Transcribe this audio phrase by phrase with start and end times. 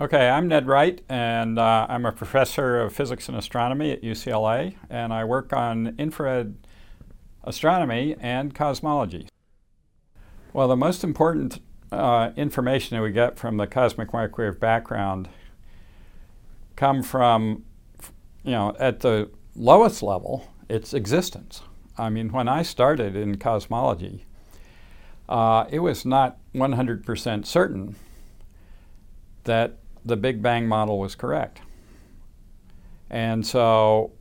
[0.00, 4.74] Okay, I'm Ned Wright, and uh, I'm a professor of physics and astronomy at UCLA,
[4.88, 6.56] and I work on infrared
[7.44, 9.28] astronomy and cosmology.
[10.54, 11.60] Well, the most important
[11.92, 15.28] uh, information that we get from the cosmic microwave background
[16.76, 17.66] come from,
[18.42, 21.60] you know, at the lowest level, its existence.
[21.98, 24.24] I mean, when I started in cosmology,
[25.28, 27.96] uh, it was not 100% certain
[29.44, 31.60] that the Big Bang model was correct.
[33.10, 34.12] And so,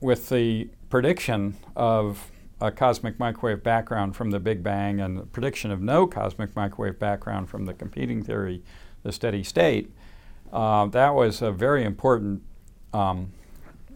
[0.00, 5.70] with the prediction of a cosmic microwave background from the Big Bang and the prediction
[5.70, 8.62] of no cosmic microwave background from the competing theory,
[9.02, 9.90] the steady state,
[10.52, 12.42] uh, that was a very important
[12.92, 13.32] um,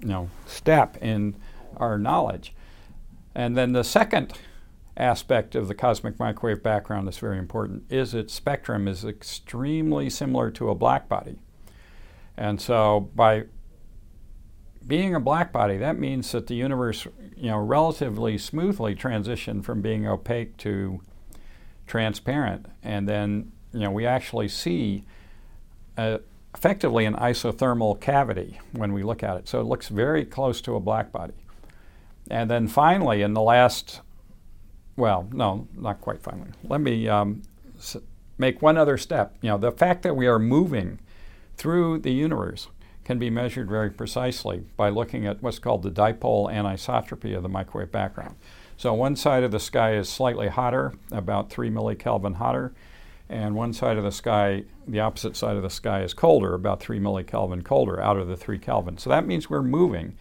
[0.01, 1.37] you know, step in
[1.77, 2.55] our knowledge.
[3.35, 4.33] And then the second
[4.97, 10.51] aspect of the cosmic microwave background that's very important is its spectrum is extremely similar
[10.51, 11.37] to a black body.
[12.37, 13.45] And so by
[14.87, 19.83] being a black body, that means that the universe, you know, relatively smoothly transitioned from
[19.83, 21.01] being opaque to
[21.87, 22.67] transparent.
[22.83, 25.05] And then, you know, we actually see
[25.97, 26.21] a,
[26.55, 29.49] effectively an isothermal cavity when we look at it.
[29.49, 31.35] So it looks very close to a black body.
[32.31, 34.01] And then finally, in the last
[34.97, 36.51] well, no, not quite finally.
[36.65, 37.43] Let me um,
[37.79, 37.97] s-
[38.39, 39.37] make one other step.
[39.41, 41.01] You know, the fact that we are moving
[41.57, 42.69] through the universe
[43.05, 47.49] can be measured very precisely by looking at what's called the dipole anisotropy of the
[47.49, 48.35] microwave background.
[48.77, 52.75] So one side of the sky is slightly hotter, about 3 millikelvin hotter,
[53.29, 56.81] and one side of the sky, the opposite side of the sky is colder, about
[56.81, 58.99] 3 millikelvin colder out of the 3 Kelvin.
[58.99, 60.17] So that means we're moving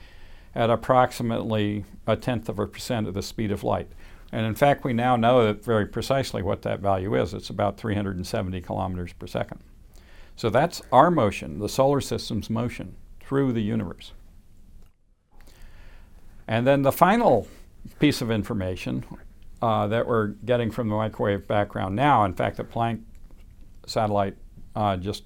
[0.55, 3.89] at approximately a tenth of a percent of the speed of light.
[4.31, 7.33] And in fact, we now know very precisely what that value is.
[7.33, 9.61] It's about 370 kilometers per second.
[10.35, 14.11] So that's our motion, the solar system's motion through the universe.
[16.47, 17.47] And then the final
[17.99, 19.05] piece of information
[19.61, 23.01] uh, that we're getting from the microwave background now, in fact, the Planck
[23.87, 24.35] satellite
[24.75, 25.23] uh, just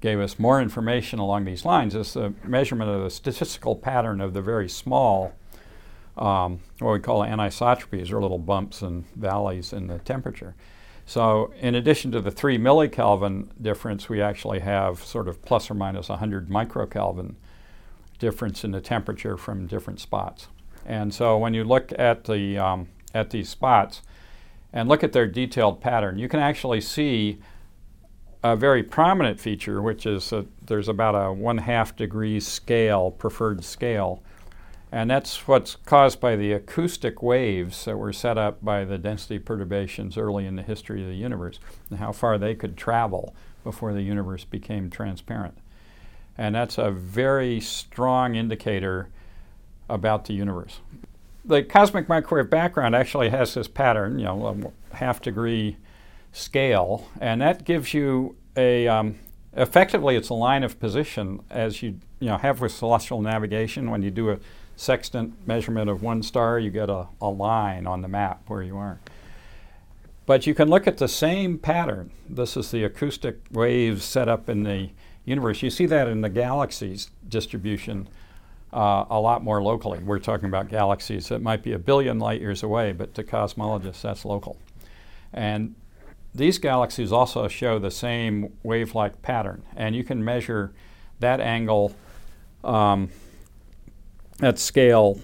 [0.00, 4.34] gave us more information along these lines, is the measurement of the statistical pattern of
[4.34, 5.32] the very small
[6.16, 10.54] um, what we call anisotropies, or little bumps and valleys in the temperature.
[11.04, 15.74] So, in addition to the 3 millikelvin difference, we actually have sort of plus or
[15.74, 17.34] minus 100 microkelvin
[18.18, 20.48] difference in the temperature from different spots.
[20.86, 24.02] And so, when you look at, the, um, at these spots
[24.72, 27.40] and look at their detailed pattern, you can actually see
[28.44, 33.64] a very prominent feature, which is that there's about a one half degree scale, preferred
[33.64, 34.22] scale,
[34.92, 39.38] and that's what's caused by the acoustic waves that were set up by the density
[39.38, 41.58] perturbations early in the history of the universe
[41.88, 45.56] and how far they could travel before the universe became transparent.
[46.36, 49.08] And that's a very strong indicator
[49.88, 50.80] about the universe.
[51.42, 55.78] The cosmic microwave background actually has this pattern, you know, a half degree
[56.32, 59.18] scale, and that gives you a um,
[59.54, 64.02] effectively it's a line of position as you you know have with celestial navigation when
[64.02, 64.38] you do a
[64.76, 68.76] sextant measurement of one star, you get a, a line on the map where you
[68.76, 68.98] are.
[70.24, 72.10] But you can look at the same pattern.
[72.28, 74.90] This is the acoustic waves set up in the
[75.24, 75.62] universe.
[75.62, 78.08] You see that in the galaxies distribution
[78.72, 79.98] uh, a lot more locally.
[79.98, 84.02] We're talking about galaxies that might be a billion light years away, but to cosmologists,
[84.02, 84.56] that's local.
[85.32, 85.74] And
[86.34, 90.72] these galaxies also show the same wave like pattern, and you can measure
[91.20, 91.94] that angle
[92.64, 93.10] um,
[94.42, 95.20] at scale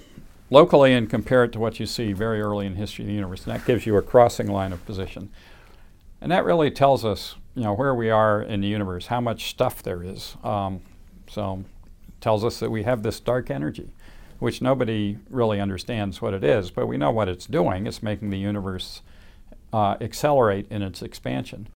[0.51, 3.45] locally and compare it to what you see very early in history of the universe.
[3.45, 5.31] And that gives you a crossing line of position.
[6.21, 9.51] And that really tells us, you know, where we are in the universe, how much
[9.51, 10.37] stuff there is.
[10.43, 10.81] Um,
[11.29, 11.65] so
[12.21, 13.91] tells us that we have this dark energy,
[14.39, 17.87] which nobody really understands what it is, but we know what it's doing.
[17.87, 19.03] It's making the universe
[19.73, 21.69] uh, accelerate in its expansion.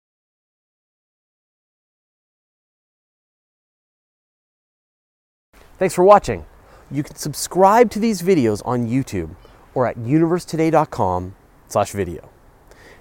[5.77, 6.45] Thanks for watching.
[6.91, 9.35] You can subscribe to these videos on YouTube
[9.73, 11.35] or at universetoday.com
[11.67, 12.29] slash video.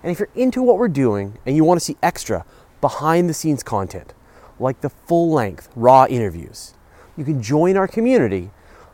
[0.02, 2.44] And if you're into what we're doing and you want to see extra
[2.81, 4.14] behind the scenes content,
[4.60, 6.75] like the full length raw interviews,
[7.16, 8.50] you can join our community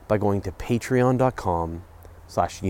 [0.08, 1.84] by going to patreon.com
[2.26, 2.62] slash.